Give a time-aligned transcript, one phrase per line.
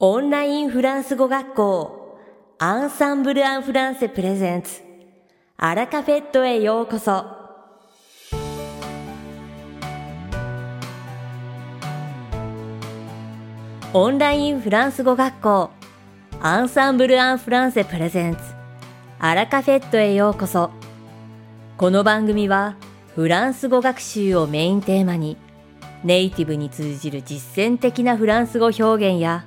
[0.00, 2.18] オンラインフランス語学校
[2.58, 4.82] アンサンブル・アン・フランセプレゼンツ。
[5.56, 7.24] アラカフェットへようこそ。
[13.92, 15.70] オンラインフランス語学校
[16.40, 18.40] アンサンブル・アン・フランセプレゼンツ。
[19.20, 20.72] アラカフェットへようこそ。
[21.76, 22.74] この番組は
[23.14, 25.36] フランス語学習をメインテーマに
[26.02, 29.46] ネイティブに通じる実践的なフランス語表現や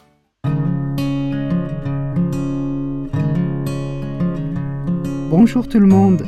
[5.30, 6.26] Bonjour tout le monde,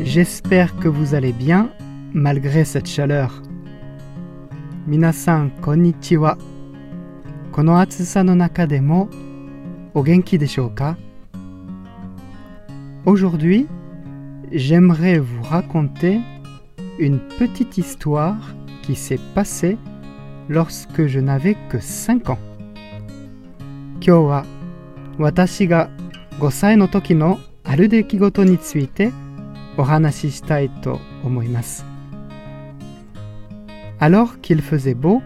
[0.00, 1.70] j'espère que vous allez bien
[2.12, 3.42] malgré cette chaleur.
[4.86, 6.38] 皆さん、こんにちは。
[7.52, 9.08] この暑さの中でも
[9.94, 10.96] お元気でしょうか
[13.04, 13.66] Aujourd'hui,
[14.50, 16.20] j'aimerais vous raconter
[16.98, 18.36] une petite histoire
[18.82, 19.78] qui s'est passée
[20.48, 22.38] lorsque je n'avais que 5 ans.
[24.00, 24.46] 今日は
[25.18, 25.90] 私が
[26.38, 27.38] 5歳の時の
[27.69, 29.11] ある出来事について
[29.77, 31.85] お話ししたいと思います。
[33.99, 35.21] Alors qu'il faisait beau,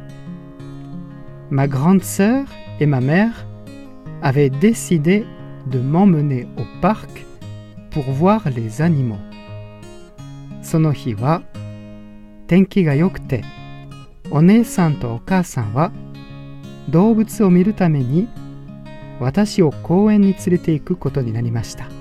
[1.51, 2.45] ma grande sœur
[2.79, 3.45] et ma mère
[4.23, 5.25] avaient décidé
[5.69, 7.25] de m'emmener au parc
[7.91, 9.19] pour voir les animaux.
[10.63, 11.43] その日は
[12.47, 13.43] 天気が良くて
[14.31, 15.91] お姉さんとお母さんは
[16.89, 18.27] 動物を見るために
[19.19, 22.00] 私を公園に連れて行くことになりました。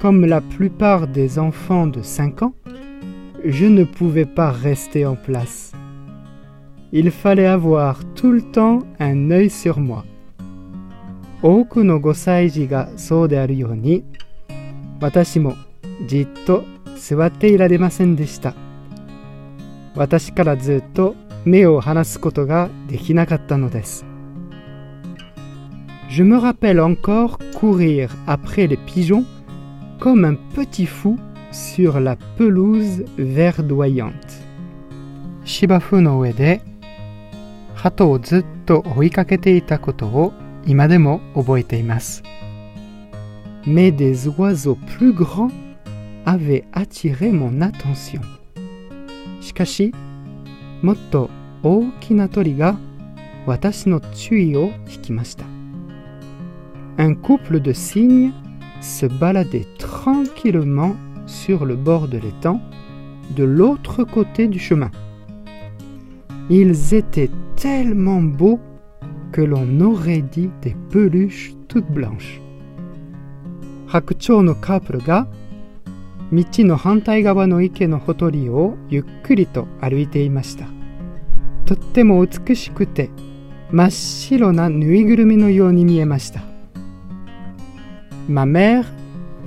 [0.00, 2.54] Comme la plupart des enfants de 5 ans,
[3.44, 5.72] je ne pouvais pas rester en place.
[6.92, 10.04] Il fallait avoir tout le temps un œil sur moi.
[11.42, 14.02] 多くの5歳児がそうであるように
[14.98, 15.56] 私も
[16.06, 16.64] じっと
[16.96, 18.54] 座っていられませんでした。
[19.94, 24.06] 私からずっと目を離すことができなかったのです。
[26.08, 29.24] Je me rappelle encore courir après les pigeons
[29.99, 31.17] comme un petit fou
[31.51, 34.41] sur la pelouse verdoyante.
[35.45, 36.59] Shibafu no ue de
[37.83, 40.33] hato o zutto oikakete ita koto o
[40.67, 42.21] ima demo oboete imasu.
[43.65, 45.51] Mais des oiseaux plus grands
[46.25, 48.21] avaient attiré mon attention.
[49.41, 49.91] Shikashi,
[50.83, 51.29] motto
[51.63, 52.77] ookina tori ga
[53.47, 55.45] watashi no chui o hikimashita.
[56.97, 58.33] Un couple de cygnes
[58.80, 60.94] se baladait tranquillement
[61.26, 62.60] sur le bord de l'étang
[63.36, 64.90] de l'autre côté du chemin.
[66.50, 68.60] Ils étaient tellement beaux
[69.32, 72.40] que l'on aurait dit des peluches toutes blanches.
[73.86, 75.28] 白鳥のカップルが
[76.32, 80.66] 道の反対側の池のほとりをゆっくりと歩いていました
[81.64, 83.10] とっても美しくて
[83.70, 86.42] 真っ白なぬいぐるみのように見えました
[88.28, 88.86] Ma mère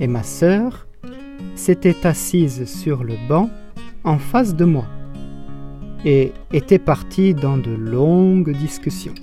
[0.00, 0.86] et ma sœur
[1.54, 3.50] s'étaient assises sur le banc
[4.04, 4.84] en face de moi
[6.04, 9.14] et étaient parties dans de longues discussions.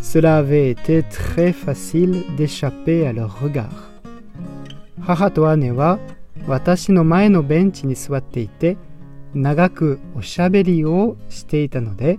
[0.00, 3.90] Cela avait été très facile d'échapper à leur regard.
[5.06, 5.98] 母と姉は
[6.46, 8.78] 私の前のベンチに座っていて
[9.34, 12.18] 長くおしゃべりをしていたので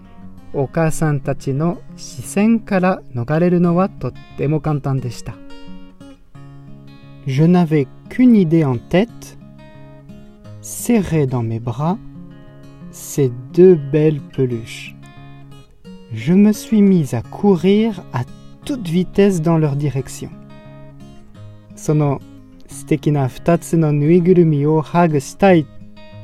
[0.54, 5.33] お母さんたちの視線から逃れるのはとっても簡単でした。
[7.27, 9.38] Je n'avais qu'une idée en tête,
[10.62, 11.98] serrer dans mes bras
[12.92, 14.95] ces deux belles peluches.
[16.13, 18.24] Je me suis mise à courir à
[18.63, 20.30] toute vitesse dans leur direction.
[21.75, 22.22] その
[22.68, 25.68] 素敵な2つのぬいぐるみをハグしたい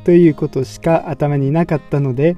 [0.05, 2.35] ということしか頭になかったので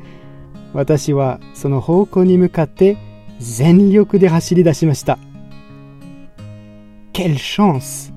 [0.73, 2.97] 私はその方向に向かって
[3.39, 5.17] 全力で走り出しました
[7.13, 8.13] quelle chance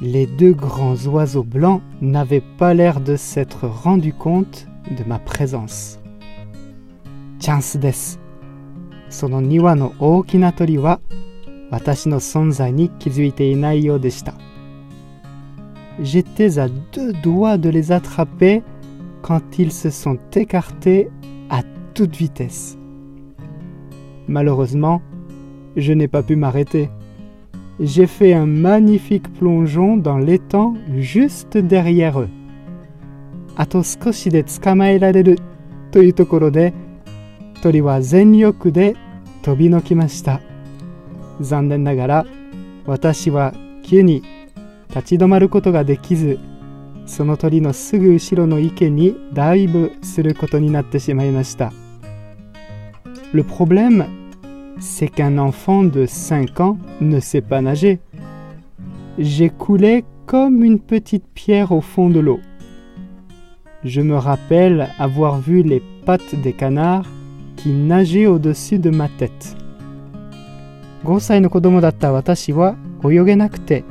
[0.00, 5.98] Les deux grands oiseaux blancs n'avaient pas l'air de s'être rendus compte de ma présence.
[7.40, 8.20] チャンスです。
[9.10, 11.00] その2羽の大きな鳥は
[11.70, 14.34] 私の存在に気づいていないようでした。
[16.00, 18.62] J'étais à deux doigts de les attraper
[19.22, 21.10] quand ils se sont écartés
[21.50, 21.62] à
[21.94, 22.78] toute vitesse.
[24.28, 25.02] Malheureusement,
[25.76, 26.90] je n'ai pas pu m'arrêter.
[27.83, 32.29] J'ai fait un magnifique plongeon dans l'étang juste derrière eux.
[33.55, 35.37] あと少しで捕まえられる
[35.91, 36.73] というところで
[37.61, 38.95] 鳥は全力で
[39.43, 40.39] 飛びのきました
[41.39, 42.25] 残念ながら
[42.85, 43.53] 私は
[43.83, 44.23] 急に
[44.89, 46.39] 立ち止まることができず
[47.05, 51.71] その鳥のすぐ後ろの池にダイブすることになってしまいました
[53.33, 54.22] Le problème,
[54.80, 57.98] c'est qu'un enfant de 5 ans ne sait pas nager.
[59.18, 62.40] J'ai coulé comme une petite pierre au fond de l'eau.
[63.84, 67.06] Je me rappelle avoir vu les pattes des canards
[67.56, 69.56] qui nageaient au-dessus de ma tête.
[71.04, 73.84] 5歳の子供だった私は泳げなくて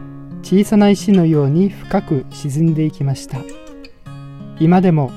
[0.44, 3.40] 小さな石のように深く沈んでいきました。
[4.60, 5.12] 今でも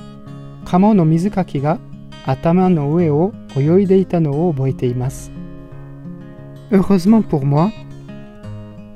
[0.64, 1.78] カモの水かきが
[2.26, 5.32] 頭の上を泳いでいたのを覚えています。
[6.72, 7.70] Heureusement pour moi,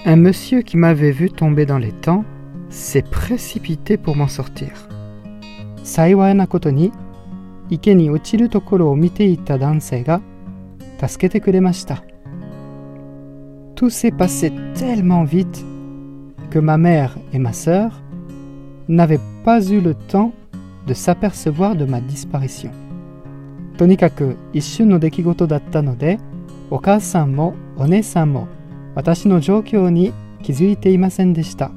[0.05, 2.25] un monsieur qui m'avait vu tomber dans les temps
[2.69, 4.71] s'est précipité pour m'en sortir.
[5.83, 6.93] 幸いなことに
[7.69, 10.21] 池に落ちるところを見ていた男性が
[10.99, 12.03] 助けてくれました。
[13.75, 15.65] Tout s'est passé tellement vite
[16.51, 18.03] que ma mère et ma sœur
[18.89, 20.33] n'avaient pas eu le temps
[20.87, 22.71] de s'apercevoir de ma disparition.
[23.77, 26.19] とにかく一瞬の出来事だったので、
[26.71, 28.49] お母さんもお姉さんも
[28.95, 30.13] 私の状況に
[30.43, 31.71] 気づいていませんでした。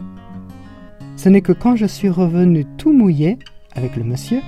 [1.18, 3.40] Ce n'est que quand je suis revenu tout mouillé
[3.76, 4.42] avec le monsieur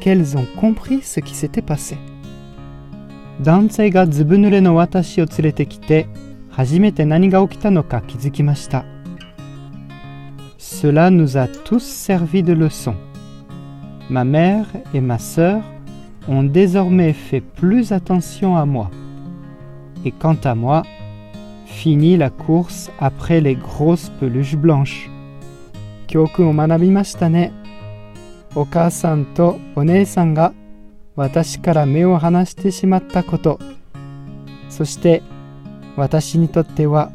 [0.00, 1.96] qu'elles ont compris ce qui s'était passé.
[3.42, 6.06] 男性がずぶ濡れの私を連れてきて
[6.50, 8.84] 初めて何が起きたのか気づきました。
[10.58, 12.94] Cela nous a tous servi de leçon.
[14.10, 15.62] Ma mère et ma sœur
[16.28, 18.90] ont désormais fait plus attention à moi.
[20.04, 20.82] Et quant à moi,
[21.66, 25.08] fini la course après les grosses peluches blanches.
[26.06, 27.52] 教訓を学びましたね。
[28.54, 30.52] お母さんとお姉さんが
[31.16, 33.58] 私から目を離してしまったこと。
[34.68, 35.22] そして
[35.96, 37.10] 私にとっては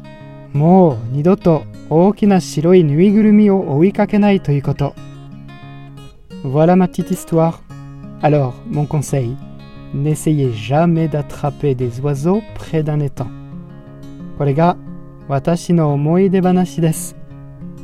[0.52, 4.94] もう二度と大きな白いぬいぐるみを追いかけないということ。
[6.44, 7.60] Voilà ma petite histoire.
[8.20, 9.36] Alors, mon conseil,
[9.93, 13.27] N'essayez jamais d'attraper des oiseaux près d'un étang.
[14.37, 14.77] これが
[15.27, 17.15] 私の思い出話です。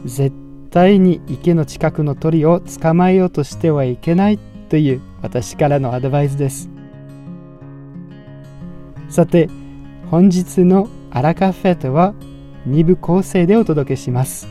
[0.05, 0.35] 絶
[0.71, 4.39] 対に池の近くの鳥を捕まえようとしてはいけない
[4.69, 6.69] という私からのアドバイスです。
[9.09, 9.49] さて、
[10.11, 12.13] 本日のアラカフェットは
[12.67, 14.47] 2部構成でお届けします。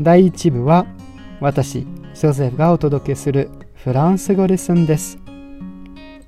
[0.00, 0.86] 第1部は
[1.40, 5.25] 私、ジョゼフがお届けするフランス語レッスンです。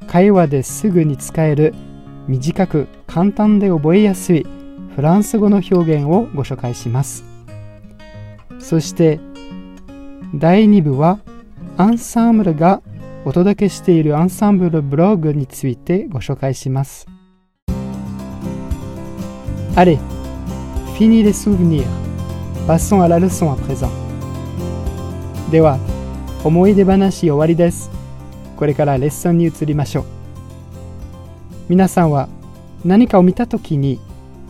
[0.08, 1.74] 会話ですぐに使える
[2.26, 4.46] 短く簡単で覚えやすい
[4.96, 7.24] フランス語の表現をご紹介します。
[8.58, 9.20] そして
[10.34, 11.20] 第2部は
[11.76, 12.82] アンサンブルが
[13.24, 17.06] お届けしているアンサンブルブログについてご紹介します。
[19.76, 19.98] Allez,
[20.96, 21.84] fini les souvenirs.
[22.66, 23.88] Passons à la leçon à présent.
[25.52, 25.78] では、
[26.42, 27.97] 思い出話終わりです。
[28.58, 30.04] これからレッスンに移りましょう。
[31.68, 32.28] 皆さんは
[32.84, 34.00] 何かを見たときに、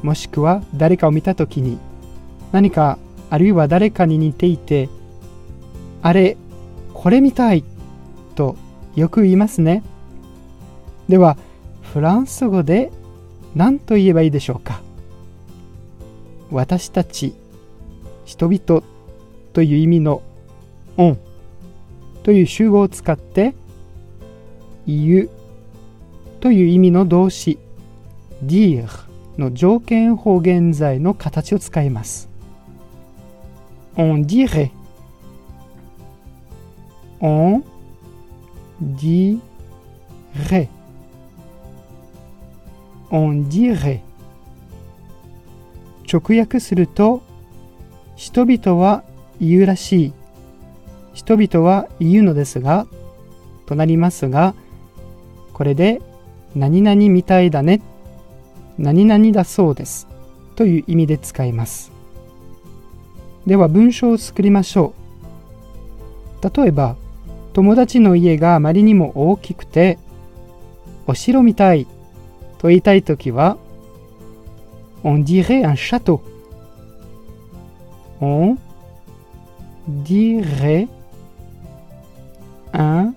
[0.03, 1.77] もしくは誰かを見たときに、
[2.51, 2.97] 何か
[3.29, 4.89] あるいは誰かに似ていて、
[6.01, 6.39] あれ、
[6.95, 7.65] これみたい
[8.35, 8.57] と
[8.97, 9.83] よく言いますね。
[11.07, 11.37] では、
[11.83, 12.91] フランス語で
[13.55, 14.81] 何と言えばいいでしょうか？
[16.51, 17.35] 私たち、
[18.25, 18.83] 人々
[19.53, 20.23] という意味の
[20.97, 21.19] オン
[22.23, 23.55] という集合を使って
[24.89, 25.31] 言う
[26.41, 27.59] という意味の動詞。
[28.45, 28.87] dire
[29.37, 32.29] の条件法現在の形を使います。
[33.97, 34.71] on dirait
[37.21, 37.63] on
[38.81, 39.41] dirait
[43.11, 44.01] on dirait
[46.11, 47.23] 直訳すると
[48.17, 49.05] 人々は
[49.41, 50.13] 言うらしい。
[51.13, 52.87] 人々は言うのですが
[53.67, 54.55] となりますが
[55.59, 56.01] これで
[56.55, 57.83] 何々みたいだね
[58.79, 60.07] 何々だそうです
[60.55, 61.91] という意味で使います
[63.45, 64.95] では文章を作りましょ
[66.41, 66.97] う例えば
[67.53, 69.99] 友達の家があまりにも大きくて
[71.09, 71.87] お城みたい
[72.59, 73.59] と言いたいときは
[75.05, 76.21] On dirait un château.
[78.21, 78.57] On
[79.87, 80.89] dirait
[82.73, 83.13] un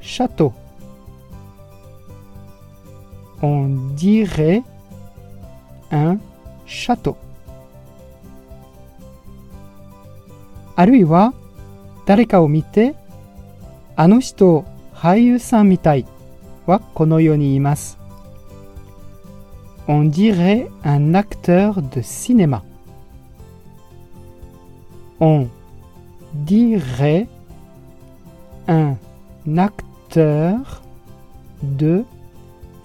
[0.00, 0.52] château.
[3.41, 4.63] On dirait
[5.91, 6.19] un
[6.65, 7.15] château.
[10.75, 11.33] あるいは
[12.05, 12.95] 誰かを見て
[13.95, 16.05] あの人俳優さんみたい
[16.65, 17.97] はこのように言います。
[19.87, 22.63] On dirait un acteur de cinéma.
[25.19, 25.47] On
[26.33, 27.27] dirait
[28.67, 28.95] un
[29.57, 30.81] acteur
[31.63, 32.14] de cinéma.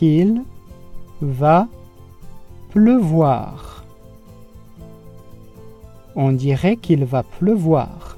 [0.00, 0.44] qu'il
[1.20, 1.68] va
[2.70, 3.84] pleuvoir.
[6.16, 8.16] On dirait qu'il va pleuvoir.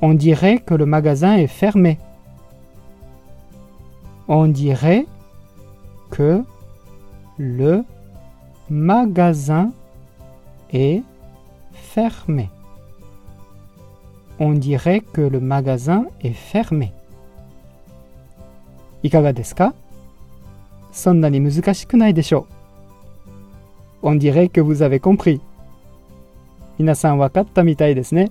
[0.00, 1.98] On dirait que le magasin est fermé.
[4.28, 5.06] On dirait
[6.12, 6.44] que
[7.36, 7.84] le
[8.70, 9.72] magasin
[10.72, 11.02] est
[11.72, 12.50] fermé.
[14.38, 16.92] On dirait que le magasin est fermé.
[19.02, 19.74] いかがですか
[20.92, 22.46] そんなに難しくないでしょ
[24.02, 24.06] う。
[24.06, 25.40] On dirait que vous avez compris.
[26.78, 28.30] 皆さん分かったみたいですね。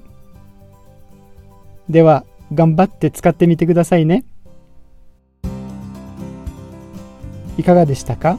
[1.90, 4.24] では、頑張って使ってみてくださいね。
[7.58, 8.38] いかがでしたか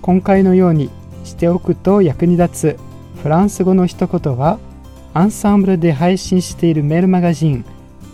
[0.00, 0.90] 今回のように
[1.24, 2.87] しておくと役に立つ
[3.22, 4.58] フランス語の一言は
[5.14, 7.64] アンサンブルで配信しているメールマガジン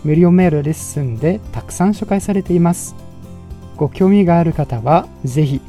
[0.03, 2.95] 無料メールレッスンでたくさん紹介されています。
[3.77, 5.61] ご興味がある方はぜひ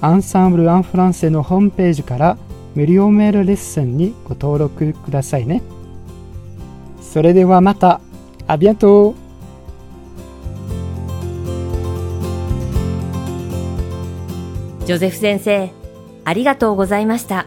[0.00, 2.36] アンサンブル・アン・フランセのホームページから
[2.74, 5.62] 無料メールレッスンにご登録くださいね。
[7.00, 8.00] それではまた。
[8.48, 9.14] À bientôt
[14.84, 15.70] ジョゼフ先生、
[16.24, 17.46] ありがとうございました。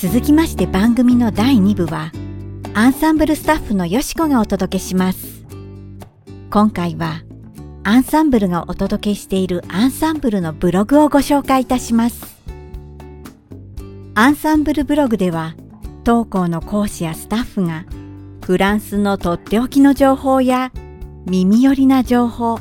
[0.00, 2.12] 続きまして番組の第2部は、
[2.72, 5.44] アンサンブルスタッフのよしこがお届けします。
[6.50, 7.24] 今回は、
[7.82, 12.38] アンサンブルがお届けしているアンサンブルのブログをご紹介いたします。
[14.14, 15.56] アンサンブルブログでは
[16.04, 17.84] 当校の講師やスタッフが
[18.44, 20.70] フランスのとっておきの情報や
[21.26, 22.60] 耳寄りな情報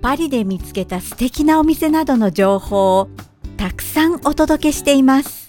[0.00, 3.08] パリで見つけた素敵なお店などの情報を
[3.56, 5.45] たくさんお届けしています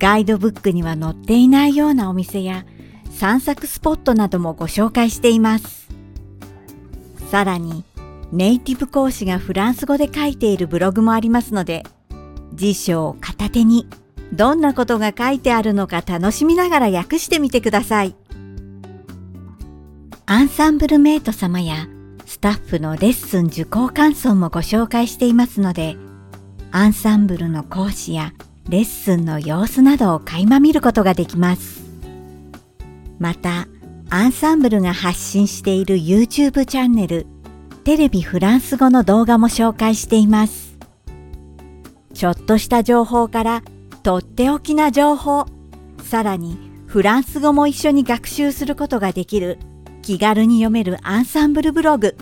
[0.00, 2.66] ガイドブックには載っていないようなお店や
[3.12, 5.88] 散策スポットなどもご紹介しています
[7.30, 7.84] さらに
[8.32, 11.84] ネイティブ講師がフランス語で書いているブログもありますので
[12.54, 13.86] 辞書を片手に
[14.32, 18.14] どんなことが書いてあるのか楽しみながら訳してみてください。
[20.26, 21.88] アンサンブルメイト様や
[22.24, 25.96] スタッフのレッスン受講感想もご紹介していますので、
[26.70, 28.32] アンサンブルの講師や
[28.70, 31.82] レッスンの様子などを垣間見ることができます。
[33.18, 33.66] また、
[34.10, 37.26] アンサンブルが発信している YouTube チャンネル、
[37.82, 40.78] テレビフランス語の動画も紹介しています。
[42.14, 43.62] ちょっとした情報から
[44.04, 45.46] とっておきな情報、
[46.04, 49.58] さらにフランス語も一緒に学習することができる
[50.02, 52.16] 気軽に読めるアンサンブルブログ。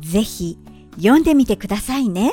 [0.00, 0.58] ぜひ
[0.96, 2.32] 読んでみてくださいね。